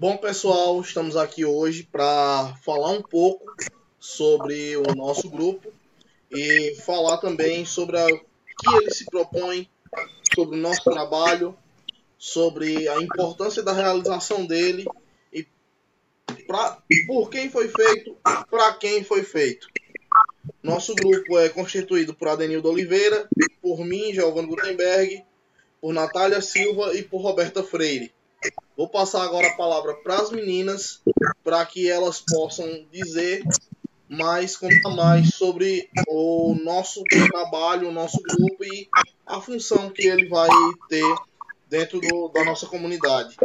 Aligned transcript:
Bom, 0.00 0.16
pessoal, 0.16 0.80
estamos 0.80 1.16
aqui 1.16 1.44
hoje 1.44 1.82
para 1.82 2.54
falar 2.62 2.92
um 2.92 3.02
pouco 3.02 3.52
sobre 3.98 4.76
o 4.76 4.94
nosso 4.94 5.28
grupo 5.28 5.72
e 6.30 6.76
falar 6.86 7.16
também 7.16 7.64
sobre 7.64 7.96
o 7.96 8.06
que 8.06 8.76
ele 8.76 8.92
se 8.92 9.04
propõe, 9.06 9.68
sobre 10.32 10.56
o 10.56 10.60
nosso 10.60 10.84
trabalho, 10.84 11.58
sobre 12.16 12.88
a 12.88 13.02
importância 13.02 13.60
da 13.60 13.72
realização 13.72 14.46
dele 14.46 14.86
e 15.32 15.44
pra, 16.46 16.80
por 17.08 17.28
quem 17.28 17.50
foi 17.50 17.66
feito, 17.66 18.16
para 18.48 18.74
quem 18.74 19.02
foi 19.02 19.24
feito. 19.24 19.66
Nosso 20.62 20.94
grupo 20.94 21.36
é 21.40 21.48
constituído 21.48 22.14
por 22.14 22.28
Adenildo 22.28 22.70
Oliveira, 22.70 23.28
por 23.60 23.84
mim, 23.84 24.14
Giovanni 24.14 24.46
Gutenberg, 24.46 25.24
por 25.80 25.92
Natália 25.92 26.40
Silva 26.40 26.94
e 26.94 27.02
por 27.02 27.20
Roberta 27.20 27.64
Freire. 27.64 28.12
Vou 28.76 28.88
passar 28.88 29.24
agora 29.24 29.48
a 29.48 29.56
palavra 29.56 29.94
para 29.94 30.16
as 30.16 30.30
meninas, 30.30 31.00
para 31.42 31.64
que 31.66 31.90
elas 31.90 32.20
possam 32.20 32.66
dizer 32.92 33.42
mais, 34.08 34.56
contar 34.56 34.90
mais 34.90 35.34
sobre 35.34 35.90
o 36.06 36.54
nosso 36.64 37.02
trabalho, 37.04 37.88
o 37.88 37.92
nosso 37.92 38.18
grupo 38.22 38.64
e 38.64 38.88
a 39.26 39.40
função 39.40 39.90
que 39.90 40.06
ele 40.06 40.28
vai 40.28 40.48
ter 40.88 41.14
dentro 41.68 42.00
do, 42.00 42.28
da 42.28 42.44
nossa 42.44 42.66
comunidade. 42.66 43.36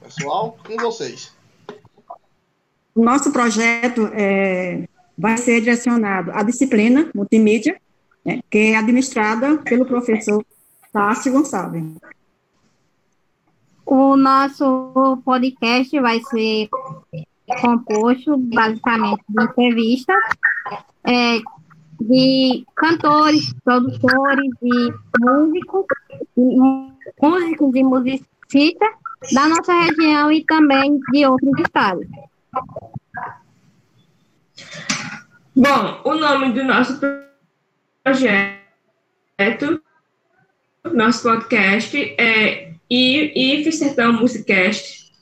Pessoal, 0.00 0.58
com 0.64 0.76
vocês. 0.76 1.32
O 2.94 3.02
nosso 3.02 3.32
projeto 3.32 4.06
é, 4.12 4.86
vai 5.18 5.36
ser 5.38 5.60
direcionado 5.60 6.30
à 6.30 6.42
disciplina 6.42 7.10
multimídia, 7.14 7.80
né, 8.24 8.40
que 8.48 8.58
é 8.58 8.76
administrada 8.76 9.58
pelo 9.58 9.84
professor 9.84 10.44
Tássio 10.94 11.32
Gonçalves. 11.32 11.98
O 13.84 14.16
nosso 14.16 15.20
podcast 15.24 16.00
vai 16.00 16.20
ser 16.20 16.68
composto 17.60 18.36
basicamente 18.36 19.24
de 19.28 19.42
entrevistas 19.42 20.16
é, 21.02 21.40
de 22.00 22.64
cantores, 22.76 23.52
produtores 23.64 24.52
e 24.62 24.92
músicos, 25.20 25.84
músicos 27.20 27.74
e 27.74 27.82
musicistas 27.82 28.94
da 29.32 29.48
nossa 29.48 29.72
região 29.72 30.30
e 30.30 30.44
também 30.44 31.00
de 31.10 31.26
outros 31.26 31.58
estados. 31.58 32.06
Bom, 35.56 36.00
o 36.04 36.14
nome 36.14 36.52
do 36.52 36.62
nosso 36.62 37.00
projeto, 38.04 39.83
nosso 40.92 41.22
podcast 41.22 41.96
é 42.18 42.74
IF 42.90 43.72
Sertão 43.72 44.12
Musicast. 44.12 45.12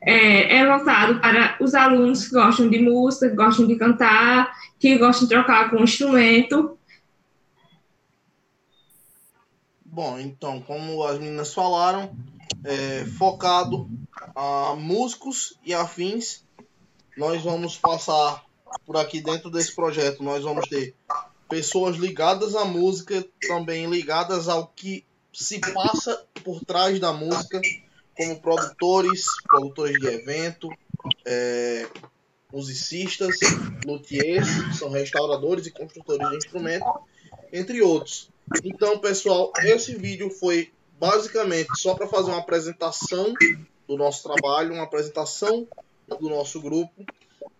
É, 0.00 0.58
é 0.58 0.66
voltado 0.66 1.20
para 1.20 1.56
os 1.60 1.74
alunos 1.74 2.28
que 2.28 2.34
gostam 2.34 2.68
de 2.68 2.78
música, 2.78 3.28
que 3.28 3.34
gostam 3.34 3.66
de 3.66 3.76
cantar, 3.76 4.52
que 4.78 4.96
gostam 4.98 5.26
de 5.26 5.34
trocar 5.34 5.70
com 5.70 5.82
instrumento. 5.82 6.78
Bom, 9.84 10.18
então, 10.18 10.60
como 10.60 11.02
as 11.04 11.18
meninas 11.18 11.54
falaram, 11.54 12.14
é, 12.64 13.04
focado 13.18 13.88
a 14.34 14.74
músicos 14.76 15.58
e 15.64 15.72
afins, 15.72 16.44
nós 17.16 17.42
vamos 17.42 17.78
passar 17.78 18.44
por 18.84 18.96
aqui 18.96 19.20
dentro 19.20 19.50
desse 19.50 19.74
projeto, 19.74 20.22
nós 20.22 20.42
vamos 20.42 20.68
ter 20.68 20.94
pessoas 21.54 21.94
ligadas 21.94 22.56
à 22.56 22.64
música, 22.64 23.24
também 23.46 23.86
ligadas 23.86 24.48
ao 24.48 24.66
que 24.66 25.04
se 25.32 25.60
passa 25.60 26.26
por 26.42 26.64
trás 26.64 26.98
da 26.98 27.12
música, 27.12 27.60
como 28.16 28.40
produtores, 28.40 29.24
produtores 29.46 29.96
de 30.00 30.06
evento, 30.08 30.68
é, 31.24 31.86
musicistas, 32.52 33.36
luthiers, 33.86 34.48
são 34.76 34.90
restauradores 34.90 35.64
e 35.66 35.70
construtores 35.70 36.28
de 36.28 36.36
instrumentos, 36.38 36.88
entre 37.52 37.80
outros. 37.82 38.28
Então, 38.64 38.98
pessoal, 38.98 39.52
esse 39.62 39.94
vídeo 39.94 40.30
foi 40.30 40.72
basicamente 40.98 41.70
só 41.76 41.94
para 41.94 42.08
fazer 42.08 42.30
uma 42.30 42.40
apresentação 42.40 43.32
do 43.86 43.96
nosso 43.96 44.24
trabalho, 44.24 44.74
uma 44.74 44.82
apresentação 44.82 45.68
do 46.18 46.28
nosso 46.28 46.60
grupo. 46.60 47.04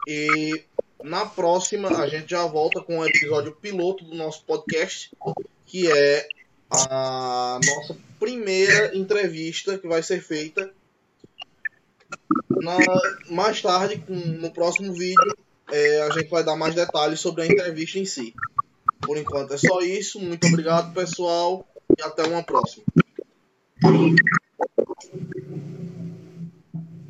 E 0.09 0.65
na 1.05 1.27
próxima 1.27 1.89
a 2.01 2.09
gente 2.09 2.31
já 2.31 2.47
volta 2.47 2.81
com 2.81 2.99
o 2.99 3.07
episódio 3.07 3.53
piloto 3.53 4.05
do 4.05 4.15
nosso 4.17 4.43
podcast, 4.45 5.11
que 5.67 5.91
é 5.91 6.27
a 6.71 7.61
nossa 7.63 7.97
primeira 8.19 8.97
entrevista 8.97 9.79
que 9.79 9.87
vai 9.87 10.03
ser 10.03 10.23
feita 10.23 10.73
na, 12.49 12.79
mais 13.31 13.61
tarde, 13.61 14.03
no 14.09 14.51
próximo 14.51 14.95
vídeo, 14.95 15.37
é, 15.71 16.03
a 16.03 16.11
gente 16.11 16.31
vai 16.31 16.43
dar 16.43 16.57
mais 16.57 16.75
detalhes 16.75 17.21
sobre 17.21 17.43
a 17.43 17.47
entrevista 17.47 17.99
em 17.99 18.07
si. 18.07 18.35
Por 19.01 19.19
enquanto 19.19 19.53
é 19.53 19.59
só 19.59 19.81
isso. 19.81 20.19
Muito 20.19 20.47
obrigado, 20.47 20.95
pessoal, 20.95 21.67
e 21.99 22.03
até 22.03 22.25
uma 22.25 22.43
próxima. 22.43 22.85